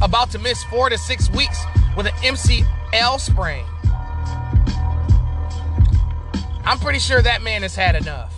about 0.01 0.31
to 0.31 0.39
miss 0.39 0.63
four 0.65 0.89
to 0.89 0.97
six 0.97 1.29
weeks 1.31 1.63
with 1.95 2.07
an 2.07 2.13
MCL 2.13 3.19
sprain. 3.19 3.65
I'm 6.65 6.79
pretty 6.79 6.99
sure 6.99 7.21
that 7.21 7.41
man 7.41 7.61
has 7.61 7.75
had 7.75 7.95
enough. 7.95 8.33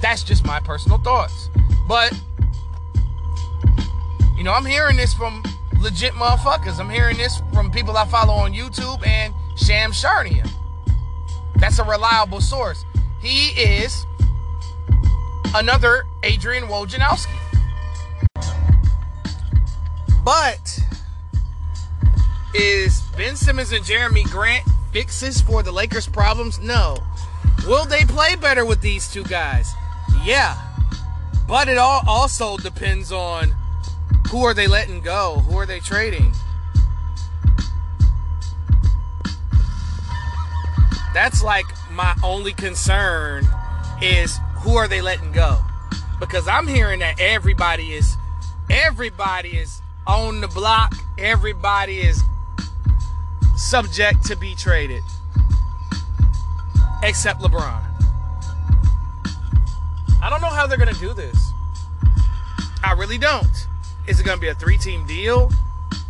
That's 0.00 0.22
just 0.22 0.44
my 0.46 0.60
personal 0.60 0.98
thoughts. 0.98 1.50
But, 1.86 2.12
you 4.36 4.44
know, 4.44 4.52
I'm 4.52 4.64
hearing 4.64 4.96
this 4.96 5.12
from 5.12 5.42
legit 5.80 6.12
motherfuckers. 6.12 6.78
I'm 6.78 6.90
hearing 6.90 7.16
this 7.16 7.42
from 7.52 7.70
people 7.70 7.96
I 7.96 8.04
follow 8.06 8.34
on 8.34 8.52
YouTube 8.52 9.04
and 9.06 9.34
Sham 9.56 9.92
Charania. 9.92 10.48
That's 11.56 11.78
a 11.78 11.84
reliable 11.84 12.40
source. 12.40 12.84
He 13.20 13.48
is 13.60 14.06
another 15.54 16.04
Adrian 16.22 16.64
Wojnarowski. 16.64 17.36
But 20.24 20.78
is 22.54 23.00
Ben 23.16 23.36
Simmons 23.36 23.72
and 23.72 23.84
Jerami 23.84 24.24
Grant 24.24 24.66
fixes 24.92 25.40
for 25.40 25.62
the 25.62 25.72
Lakers' 25.72 26.06
problems? 26.06 26.58
No. 26.58 26.98
Will 27.66 27.84
they 27.84 28.04
play 28.04 28.36
better 28.36 28.64
with 28.64 28.80
these 28.80 29.10
two 29.10 29.24
guys? 29.24 29.72
Yeah. 30.24 30.58
But 31.48 31.68
it 31.68 31.78
all 31.78 32.02
also 32.06 32.56
depends 32.56 33.12
on 33.12 33.54
who 34.30 34.44
are 34.44 34.54
they 34.54 34.68
letting 34.68 35.00
go? 35.00 35.42
Who 35.48 35.58
are 35.58 35.66
they 35.66 35.80
trading? 35.80 36.32
That's 41.12 41.42
like 41.42 41.64
my 41.90 42.14
only 42.22 42.52
concern 42.52 43.48
is 44.00 44.38
who 44.58 44.76
are 44.76 44.86
they 44.86 45.02
letting 45.02 45.32
go? 45.32 45.58
Because 46.20 46.46
I'm 46.46 46.68
hearing 46.68 47.00
that 47.00 47.18
everybody 47.18 47.92
is 47.92 48.16
everybody 48.70 49.56
is 49.56 49.82
on 50.06 50.40
the 50.40 50.48
block. 50.48 50.94
Everybody 51.18 51.98
is 51.98 52.22
subject 53.56 54.24
to 54.26 54.36
be 54.36 54.54
traded. 54.54 55.02
Except 57.02 57.40
LeBron. 57.40 57.82
I 60.22 60.30
don't 60.30 60.40
know 60.40 60.48
how 60.48 60.68
they're 60.68 60.78
going 60.78 60.94
to 60.94 61.00
do 61.00 61.14
this. 61.14 61.50
I 62.84 62.92
really 62.92 63.18
don't. 63.18 63.66
Is 64.10 64.18
it 64.18 64.24
going 64.24 64.38
to 64.38 64.40
be 64.40 64.48
a 64.48 64.54
three 64.56 64.76
team 64.76 65.06
deal? 65.06 65.52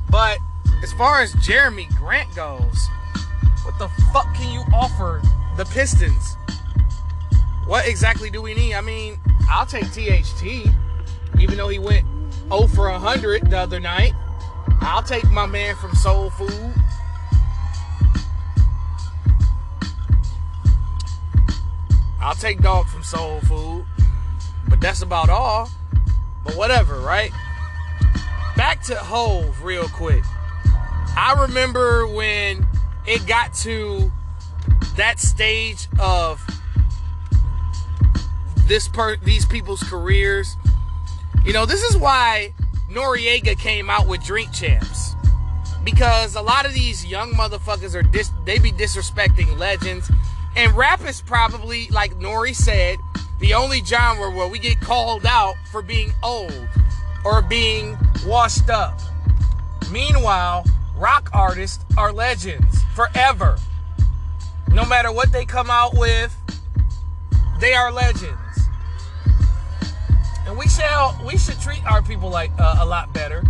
But 0.08 0.38
as 0.82 0.90
far 0.94 1.20
as 1.20 1.34
Jerami 1.34 1.94
Grant 1.98 2.34
goes, 2.34 2.88
what 3.62 3.78
the 3.78 3.88
fuck 4.10 4.34
can 4.34 4.50
you 4.50 4.62
offer 4.74 5.20
the 5.58 5.66
Pistons? 5.66 6.38
What 7.66 7.86
exactly 7.86 8.30
do 8.30 8.40
we 8.40 8.54
need? 8.54 8.72
I 8.72 8.80
mean, 8.80 9.20
I'll 9.50 9.66
take 9.66 9.84
THT, 9.92 10.66
even 11.38 11.58
though 11.58 11.68
he 11.68 11.78
went 11.78 12.06
0 12.48 12.68
for 12.68 12.90
100 12.90 13.50
the 13.50 13.58
other 13.58 13.78
night. 13.78 14.14
I'll 14.80 15.02
take 15.02 15.30
my 15.30 15.44
man 15.44 15.76
from 15.76 15.94
Soul 15.94 16.30
Food. 16.30 16.72
I'll 22.18 22.34
take 22.34 22.62
dog 22.62 22.88
from 22.88 23.02
Soul 23.02 23.40
Food. 23.42 23.84
But 24.70 24.80
that's 24.80 25.02
about 25.02 25.28
all. 25.28 25.68
But 26.42 26.54
whatever, 26.54 26.98
right? 27.00 27.30
Back 28.60 28.82
to 28.82 28.94
Hove 28.94 29.64
real 29.64 29.88
quick. 29.88 30.22
I 31.16 31.46
remember 31.48 32.06
when 32.06 32.66
it 33.06 33.26
got 33.26 33.54
to 33.54 34.12
that 34.96 35.18
stage 35.18 35.88
of 35.98 36.46
this 38.66 38.86
per 38.86 39.16
these 39.16 39.46
people's 39.46 39.82
careers. 39.82 40.56
You 41.42 41.54
know, 41.54 41.64
this 41.64 41.82
is 41.82 41.96
why 41.96 42.52
Noreaga 42.90 43.58
came 43.58 43.88
out 43.88 44.06
with 44.06 44.22
Drink 44.22 44.52
Champs. 44.52 45.14
Because 45.82 46.34
a 46.36 46.42
lot 46.42 46.66
of 46.66 46.74
these 46.74 47.06
young 47.06 47.32
motherfuckers 47.32 47.94
are 47.94 48.02
dis- 48.02 48.30
they 48.44 48.58
be 48.58 48.72
disrespecting 48.72 49.56
legends. 49.56 50.10
And 50.54 50.76
rap 50.76 51.02
is 51.06 51.22
probably, 51.22 51.88
like 51.88 52.12
Nori 52.18 52.54
said, 52.54 52.98
the 53.38 53.54
only 53.54 53.82
genre 53.82 54.30
where 54.30 54.48
we 54.48 54.58
get 54.58 54.82
called 54.82 55.24
out 55.24 55.54
for 55.72 55.80
being 55.80 56.12
old 56.22 56.68
or 57.24 57.42
being 57.42 57.96
washed 58.26 58.70
up. 58.70 58.98
Meanwhile, 59.90 60.64
rock 60.96 61.30
artists 61.32 61.84
are 61.96 62.12
legends 62.12 62.82
forever. 62.94 63.58
No 64.68 64.84
matter 64.84 65.10
what 65.10 65.32
they 65.32 65.44
come 65.44 65.70
out 65.70 65.96
with, 65.96 66.36
they 67.58 67.74
are 67.74 67.90
legends. 67.92 68.36
And 70.46 70.56
we 70.58 70.68
shall 70.68 71.20
we 71.26 71.36
should 71.36 71.60
treat 71.60 71.84
our 71.86 72.02
people 72.02 72.30
like 72.30 72.50
uh, 72.58 72.76
a 72.80 72.86
lot 72.86 73.12
better. 73.12 73.42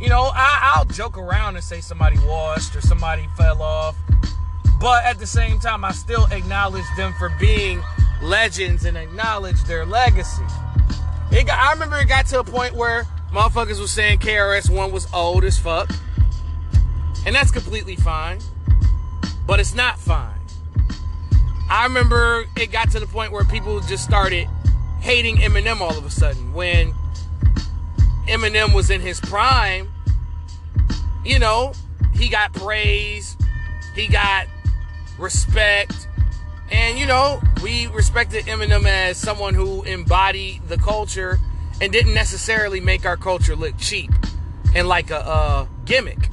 You 0.00 0.08
know, 0.08 0.30
I, 0.32 0.74
I'll 0.74 0.84
joke 0.84 1.18
around 1.18 1.56
and 1.56 1.64
say 1.64 1.80
somebody 1.80 2.18
washed 2.20 2.76
or 2.76 2.80
somebody 2.80 3.26
fell 3.36 3.60
off, 3.62 3.96
but 4.80 5.04
at 5.04 5.18
the 5.18 5.26
same 5.26 5.58
time, 5.58 5.84
I 5.84 5.90
still 5.90 6.26
acknowledge 6.26 6.84
them 6.96 7.12
for 7.18 7.30
being 7.40 7.82
legends 8.22 8.84
and 8.84 8.96
acknowledge 8.96 9.62
their 9.64 9.84
legacy. 9.84 10.44
Got, 11.30 11.50
I 11.50 11.72
remember 11.72 11.98
it 11.98 12.08
got 12.08 12.26
to 12.26 12.40
a 12.40 12.44
point 12.44 12.74
where 12.74 13.06
motherfuckers 13.32 13.80
was 13.80 13.90
saying 13.90 14.18
KRS 14.18 14.70
One 14.70 14.92
was 14.92 15.06
old 15.12 15.44
as 15.44 15.58
fuck, 15.58 15.90
and 17.26 17.34
that's 17.34 17.50
completely 17.50 17.96
fine, 17.96 18.40
but 19.46 19.60
it's 19.60 19.74
not 19.74 19.98
fine. 19.98 20.38
I 21.70 21.84
remember 21.84 22.46
it 22.56 22.72
got 22.72 22.90
to 22.92 23.00
the 23.00 23.06
point 23.06 23.30
where 23.30 23.44
people 23.44 23.80
just 23.80 24.02
started 24.04 24.48
hating 25.00 25.36
Eminem 25.36 25.80
all 25.80 25.96
of 25.96 26.04
a 26.04 26.10
sudden 26.10 26.54
when 26.54 26.94
Eminem 28.26 28.74
was 28.74 28.90
in 28.90 29.00
his 29.00 29.20
prime. 29.20 29.88
You 31.24 31.38
know, 31.38 31.72
he 32.14 32.28
got 32.28 32.54
praise, 32.54 33.36
he 33.94 34.06
got 34.06 34.46
respect, 35.18 36.08
and 36.70 36.98
you 36.98 37.06
know, 37.06 37.40
we 37.62 37.86
respected 37.88 38.46
Eminem 38.46 38.86
as 38.86 39.18
someone 39.18 39.52
who 39.54 39.82
embodied 39.82 40.62
the 40.68 40.78
culture 40.78 41.38
and 41.80 41.92
didn't 41.92 42.14
necessarily 42.14 42.80
make 42.80 43.06
our 43.06 43.16
culture 43.16 43.56
look 43.56 43.76
cheap 43.78 44.10
and 44.74 44.88
like 44.88 45.10
a, 45.10 45.18
a 45.18 45.68
gimmick, 45.84 46.28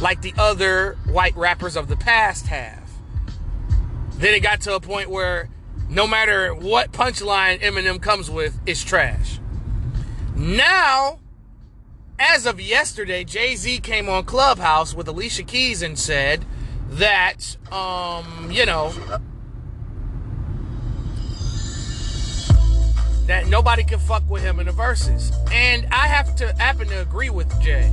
like 0.00 0.22
the 0.22 0.34
other 0.38 0.96
white 1.06 1.36
rappers 1.36 1.76
of 1.76 1.88
the 1.88 1.96
past 1.96 2.46
have. 2.46 2.90
Then 4.14 4.34
it 4.34 4.40
got 4.40 4.60
to 4.62 4.74
a 4.74 4.80
point 4.80 5.10
where 5.10 5.48
no 5.88 6.06
matter 6.06 6.54
what 6.54 6.92
punchline 6.92 7.60
Eminem 7.60 8.00
comes 8.00 8.30
with, 8.30 8.58
it's 8.66 8.82
trash. 8.82 9.38
Now, 10.34 11.20
as 12.18 12.46
of 12.46 12.60
yesterday, 12.60 13.24
Jay 13.24 13.56
Z 13.56 13.78
came 13.80 14.08
on 14.08 14.24
Clubhouse 14.24 14.94
with 14.94 15.06
Alicia 15.08 15.42
Keys 15.42 15.82
and 15.82 15.98
said 15.98 16.44
that, 16.88 17.56
um, 17.70 18.50
you 18.50 18.64
know, 18.66 18.92
that 23.26 23.48
nobody 23.48 23.82
can 23.84 23.98
fuck 23.98 24.28
with 24.28 24.42
him 24.42 24.60
in 24.60 24.66
the 24.66 24.72
Verzuz. 24.72 25.34
And 25.52 25.86
I 25.92 26.06
have 26.06 26.34
to 26.36 26.52
happen 26.54 26.88
to 26.88 27.00
agree 27.00 27.30
with 27.30 27.48
Jay. 27.60 27.92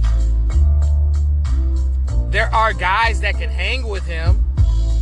There 2.29 2.53
are 2.53 2.73
guys 2.73 3.21
that 3.21 3.35
can 3.35 3.49
hang 3.49 3.87
with 3.87 4.05
him, 4.05 4.43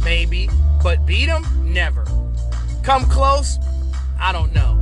maybe, 0.03 0.49
but 0.83 1.05
beat 1.05 1.29
him, 1.29 1.45
never. 1.63 2.05
Come 2.83 3.05
close, 3.05 3.57
I 4.19 4.31
don't 4.31 4.53
know. 4.53 4.77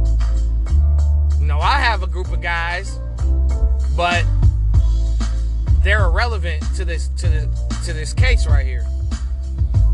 No, 1.39 1.59
I 1.59 1.79
have 1.79 2.03
a 2.03 2.07
group 2.07 2.31
of 2.31 2.41
guys, 2.41 2.99
but 3.95 4.25
they're 5.83 6.05
irrelevant 6.05 6.63
to 6.75 6.85
this 6.85 7.07
to 7.17 7.27
the 7.27 7.49
to 7.85 7.93
this 7.93 8.13
case 8.13 8.45
right 8.45 8.65
here. 8.65 8.85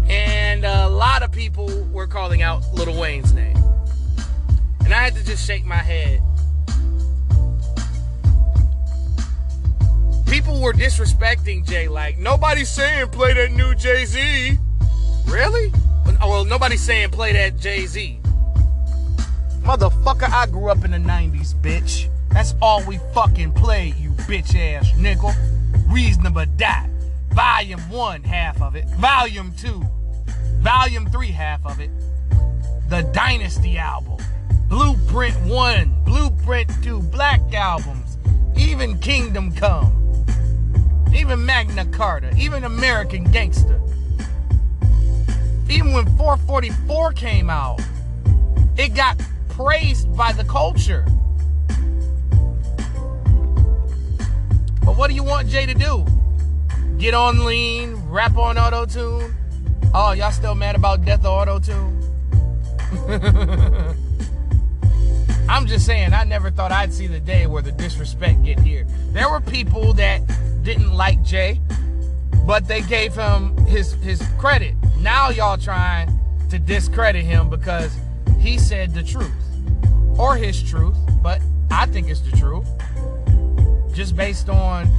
And 0.08 0.65
a 0.65 0.88
lot 0.88 1.23
of 1.23 1.32
people 1.32 1.67
were 1.91 2.08
calling 2.08 2.41
out 2.41 2.63
Little 2.73 2.99
Wayne's 2.99 3.34
name. 3.34 3.64
And 4.86 4.93
I 4.93 5.04
had 5.04 5.15
to 5.15 5.26
just 5.26 5.45
shake 5.45 5.65
my 5.65 5.76
head. 5.76 6.21
People 10.28 10.62
were 10.62 10.74
disrespecting 10.74 11.65
Jay 11.67 11.88
like 11.88 12.17
nobody's 12.19 12.69
saying 12.69 13.10
play 13.10 13.34
that 13.34 13.52
new 13.52 13.74
Jay-Z. 13.76 14.58
Really? 15.28 15.71
Well, 16.21 16.45
nobody's 16.45 16.82
saying 16.82 17.10
play 17.10 17.34
that 17.34 17.58
Jay-Z. 17.58 18.19
Motherfucker, 19.62 20.30
I 20.30 20.45
grew 20.45 20.69
up 20.69 20.86
in 20.86 20.91
the 20.91 20.98
90s, 20.98 21.56
bitch. 21.56 22.08
That's 22.30 22.54
all 22.62 22.84
we 22.86 23.00
fucking 23.13 23.54
played, 23.54 23.95
you 23.95 24.12
bitch 24.12 24.56
ass 24.56 24.91
nigga. 24.91 25.34
Reasonable 25.88 26.45
Doubt. 26.58 26.89
Volume 27.32 27.89
1, 27.89 28.24
half 28.24 28.62
of 28.62 28.76
it. 28.76 28.86
Volume 29.00 29.52
2. 29.58 29.84
Volume 30.60 31.10
3, 31.10 31.28
half 31.28 31.65
of 31.65 31.80
it. 31.80 31.89
The 32.89 33.02
Dynasty 33.13 33.78
album. 33.78 34.19
Blueprint 34.75 35.39
1. 35.45 36.03
Blueprint 36.03 36.69
2. 36.83 36.99
Black 37.03 37.39
albums. 37.53 38.17
Even 38.57 38.99
Kingdom 38.99 39.53
Come. 39.53 40.25
Even 41.15 41.45
Magna 41.45 41.85
Carta. 41.85 42.29
Even 42.35 42.65
American 42.65 43.23
Gangster. 43.31 43.79
Even 45.69 45.93
when 45.93 46.05
444 46.17 47.13
came 47.13 47.49
out, 47.49 47.79
it 48.75 48.93
got 48.93 49.17
praised 49.47 50.13
by 50.17 50.33
the 50.33 50.43
culture. 50.43 51.05
But 54.83 54.97
what 54.97 55.07
do 55.07 55.15
you 55.15 55.23
want 55.23 55.47
Jay 55.47 55.65
to 55.65 55.73
do? 55.73 56.05
Get 56.97 57.13
on 57.13 57.45
lean, 57.45 57.95
rap 58.09 58.35
on 58.35 58.57
auto 58.57 58.85
tune? 58.85 59.33
Oh, 59.93 60.11
y'all 60.11 60.31
still 60.31 60.53
mad 60.53 60.75
about 60.75 61.05
death 61.05 61.23
of 61.23 61.27
auto 61.27 61.59
tune? 61.59 62.01
I'm 65.47 65.67
just 65.67 65.86
saying, 65.86 66.13
I 66.13 66.23
never 66.23 66.49
thought 66.49 66.71
I'd 66.71 66.93
see 66.93 67.08
the 67.08 67.19
day 67.19 67.45
where 67.45 67.62
the 67.62 67.71
disrespect 67.71 68.43
get 68.43 68.60
here. 68.60 68.88
There 69.12 69.29
were 69.29 69.41
people 69.41 69.93
that 69.93 70.21
didn't 70.63 70.93
like 70.93 71.21
Jay, 71.23 71.62
but 72.45 72.67
they 72.67 72.81
gave 72.81 73.13
him 73.13 73.55
his 73.65 73.93
his 73.93 74.21
credit. 74.39 74.75
Now 74.99 75.29
y'all 75.29 75.58
trying 75.58 76.19
to 76.49 76.58
discredit 76.58 77.23
him 77.23 77.49
because 77.49 77.95
he 78.39 78.58
said 78.58 78.93
the 78.93 79.03
truth 79.03 79.31
or 80.17 80.36
his 80.36 80.62
truth, 80.62 80.97
but 81.21 81.41
I 81.69 81.86
think 81.86 82.10
it's 82.10 82.21
the 82.21 82.36
truth. 82.36 82.67
Just 83.93 84.15
based 84.15 84.49
on 84.49 84.89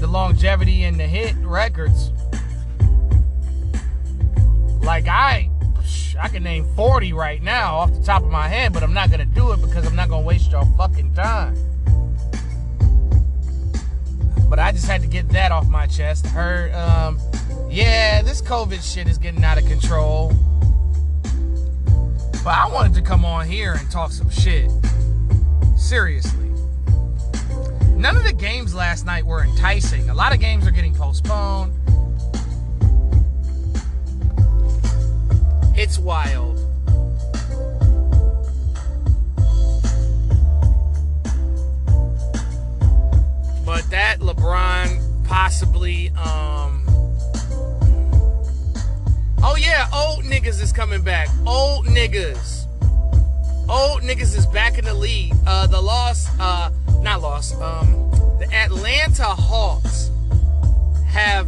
the 0.00 0.06
longevity 0.06 0.84
and 0.84 0.98
the 0.98 1.06
hit 1.06 1.34
records. 1.42 2.12
Like 4.82 5.08
I 5.08 5.47
I 6.20 6.28
can 6.28 6.42
name 6.42 6.66
40 6.74 7.12
right 7.12 7.42
now 7.42 7.76
off 7.76 7.92
the 7.92 8.02
top 8.02 8.22
of 8.22 8.30
my 8.30 8.48
head, 8.48 8.72
but 8.72 8.82
I'm 8.82 8.92
not 8.92 9.10
gonna 9.10 9.24
do 9.24 9.52
it 9.52 9.60
because 9.60 9.86
I'm 9.86 9.94
not 9.94 10.08
gonna 10.08 10.26
waste 10.26 10.50
your 10.50 10.64
fucking 10.76 11.14
time. 11.14 11.56
But 14.48 14.58
I 14.58 14.72
just 14.72 14.86
had 14.86 15.02
to 15.02 15.06
get 15.06 15.28
that 15.30 15.52
off 15.52 15.68
my 15.68 15.86
chest. 15.86 16.26
Heard, 16.26 16.72
um, 16.72 17.20
yeah, 17.70 18.22
this 18.22 18.42
COVID 18.42 18.82
shit 18.82 19.06
is 19.06 19.18
getting 19.18 19.44
out 19.44 19.58
of 19.58 19.66
control. 19.66 20.32
But 22.42 22.54
I 22.54 22.68
wanted 22.72 22.94
to 22.94 23.02
come 23.02 23.24
on 23.24 23.46
here 23.46 23.74
and 23.74 23.90
talk 23.90 24.10
some 24.10 24.30
shit. 24.30 24.70
Seriously. 25.76 26.48
None 27.94 28.16
of 28.16 28.24
the 28.24 28.32
games 28.32 28.74
last 28.74 29.04
night 29.04 29.26
were 29.26 29.44
enticing. 29.44 30.08
A 30.08 30.14
lot 30.14 30.32
of 30.32 30.40
games 30.40 30.66
are 30.66 30.70
getting 30.70 30.94
postponed. 30.94 31.74
Wild. 36.08 36.56
But 43.66 43.90
that 43.90 44.20
LeBron 44.20 45.28
possibly 45.28 46.08
um 46.16 46.82
Oh 49.42 49.56
yeah, 49.58 49.86
old 49.92 50.24
niggas 50.24 50.62
is 50.62 50.72
coming 50.72 51.02
back. 51.02 51.28
Old 51.46 51.84
niggas. 51.84 52.64
Old 53.68 54.00
niggas 54.00 54.34
is 54.34 54.46
back 54.46 54.78
in 54.78 54.86
the 54.86 54.94
league. 54.94 55.34
Uh 55.46 55.66
the 55.66 55.82
loss 55.82 56.26
uh 56.40 56.70
not 57.02 57.20
loss. 57.20 57.52
Um 57.60 58.10
the 58.38 58.48
Atlanta 58.50 59.24
Hawks 59.24 60.10
have 61.06 61.46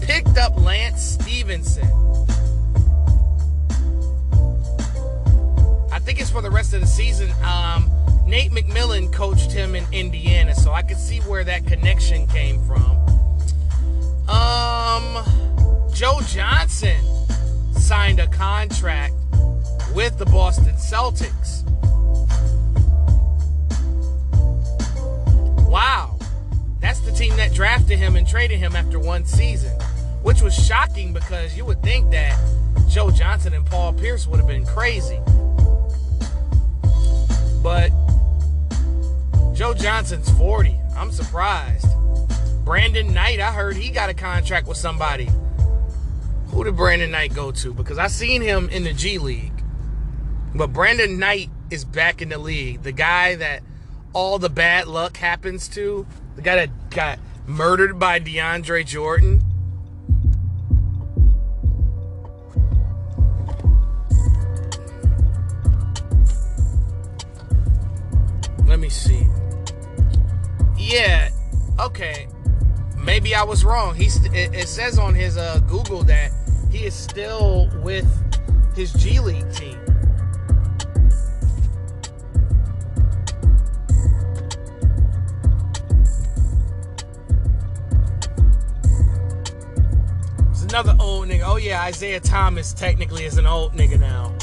picked 0.00 0.38
up 0.38 0.58
Lance 0.58 1.02
Stephenson. 1.02 2.01
Think 6.02 6.20
it's 6.20 6.30
for 6.30 6.42
the 6.42 6.50
rest 6.50 6.74
of 6.74 6.80
the 6.80 6.86
season. 6.86 7.30
Um, 7.44 7.90
Nate 8.26 8.50
McMillan 8.50 9.12
coached 9.12 9.52
him 9.52 9.74
in 9.74 9.84
Indiana, 9.92 10.54
so 10.54 10.72
I 10.72 10.82
could 10.82 10.96
see 10.96 11.20
where 11.20 11.44
that 11.44 11.66
connection 11.66 12.26
came 12.26 12.60
from. 12.66 12.98
Um, 14.28 15.24
Joe 15.92 16.20
Johnson 16.26 16.98
signed 17.74 18.18
a 18.18 18.26
contract 18.28 19.14
with 19.94 20.18
the 20.18 20.26
Boston 20.26 20.74
Celtics. 20.74 21.62
Wow. 25.68 26.18
That's 26.80 27.00
the 27.00 27.12
team 27.12 27.36
that 27.36 27.54
drafted 27.54 27.98
him 27.98 28.16
and 28.16 28.26
traded 28.26 28.58
him 28.58 28.74
after 28.74 28.98
one 28.98 29.24
season, 29.24 29.72
which 30.22 30.42
was 30.42 30.54
shocking 30.54 31.12
because 31.12 31.56
you 31.56 31.64
would 31.64 31.80
think 31.82 32.10
that 32.10 32.38
Joe 32.88 33.10
Johnson 33.10 33.52
and 33.52 33.64
Paul 33.64 33.92
Pierce 33.92 34.26
would 34.26 34.38
have 34.38 34.48
been 34.48 34.66
crazy. 34.66 35.20
But 37.62 37.90
Joe 39.54 39.74
Johnson's 39.74 40.28
40. 40.30 40.78
I'm 40.96 41.12
surprised. 41.12 41.86
Brandon 42.64 43.12
Knight, 43.12 43.40
I 43.40 43.52
heard 43.52 43.76
he 43.76 43.90
got 43.90 44.10
a 44.10 44.14
contract 44.14 44.66
with 44.66 44.76
somebody. 44.76 45.28
Who 46.48 46.64
did 46.64 46.76
Brandon 46.76 47.10
Knight 47.10 47.34
go 47.34 47.50
to? 47.52 47.72
Because 47.72 47.98
I 47.98 48.08
seen 48.08 48.42
him 48.42 48.68
in 48.68 48.84
the 48.84 48.92
G 48.92 49.18
League. 49.18 49.62
But 50.54 50.72
Brandon 50.72 51.18
Knight 51.18 51.50
is 51.70 51.84
back 51.84 52.20
in 52.20 52.28
the 52.28 52.38
league. 52.38 52.82
The 52.82 52.92
guy 52.92 53.36
that 53.36 53.62
all 54.12 54.38
the 54.38 54.50
bad 54.50 54.86
luck 54.86 55.16
happens 55.16 55.68
to. 55.68 56.06
The 56.36 56.42
guy 56.42 56.56
that 56.56 56.90
got 56.90 57.18
murdered 57.46 57.98
by 57.98 58.20
DeAndre 58.20 58.84
Jordan. 58.86 59.42
See. 68.92 69.26
Yeah, 70.76 71.30
okay. 71.80 72.28
Maybe 72.96 73.34
I 73.34 73.42
was 73.42 73.64
wrong. 73.64 73.94
He's 73.94 74.24
it, 74.26 74.54
it 74.54 74.68
says 74.68 74.98
on 74.98 75.14
his 75.14 75.36
uh, 75.36 75.60
Google 75.66 76.02
that 76.04 76.30
he 76.70 76.84
is 76.84 76.94
still 76.94 77.68
with 77.82 78.06
his 78.74 78.92
G 78.92 79.18
League 79.20 79.50
team. 79.52 79.78
It's 90.50 90.62
another 90.62 90.96
old 91.00 91.28
nigga. 91.28 91.42
Oh 91.44 91.56
yeah, 91.56 91.82
Isaiah 91.82 92.20
Thomas 92.20 92.72
technically 92.72 93.24
is 93.24 93.36
an 93.36 93.46
old 93.46 93.74
nigga 93.74 93.98
now. 93.98 94.36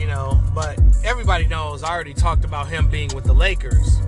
You 0.00 0.06
know, 0.06 0.42
but 0.54 0.80
everybody 1.04 1.46
knows 1.46 1.82
I 1.82 1.90
already 1.90 2.14
talked 2.14 2.46
about 2.46 2.68
him 2.68 2.88
being 2.88 3.14
with 3.14 3.24
the 3.24 3.34
Lakers. 3.34 3.98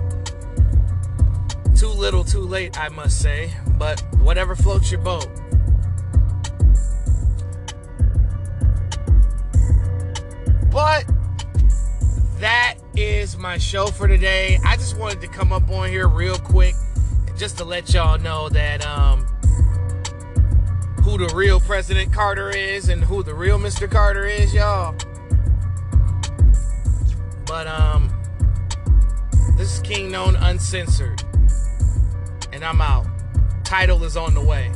Too 1.79 1.87
little, 1.87 2.23
too 2.23 2.41
late, 2.41 2.79
I 2.79 2.89
must 2.89 3.21
say. 3.21 3.53
But 3.77 4.01
whatever 4.15 4.55
floats 4.55 4.91
your 4.91 5.01
boat. 5.01 5.27
But 10.71 11.05
that 12.39 12.77
is 12.95 13.37
my 13.37 13.59
show 13.59 13.85
for 13.85 14.07
today. 14.07 14.57
I 14.65 14.75
just 14.77 14.97
wanted 14.97 15.21
to 15.21 15.27
come 15.27 15.53
up 15.53 15.69
on 15.69 15.89
here 15.89 16.07
real 16.07 16.39
quick 16.39 16.73
just 17.37 17.59
to 17.59 17.65
let 17.65 17.93
y'all 17.93 18.17
know 18.17 18.49
that 18.49 18.83
um, 18.83 19.27
who 21.03 21.19
the 21.19 21.31
real 21.35 21.59
President 21.59 22.11
Carter 22.11 22.49
is 22.49 22.89
and 22.89 23.03
who 23.03 23.21
the 23.21 23.35
real 23.35 23.59
Mr. 23.59 23.89
Carter 23.89 24.25
is, 24.25 24.55
y'all. 24.55 24.95
But 27.53 27.67
um 27.67 28.09
this 29.57 29.75
is 29.75 29.79
Kingknown 29.81 30.35
Uncensored. 30.37 31.21
And 32.51 32.65
I'm 32.65 32.81
out. 32.81 33.05
Title 33.63 34.03
is 34.05 34.17
on 34.17 34.33
the 34.33 34.41
way. 34.41 34.71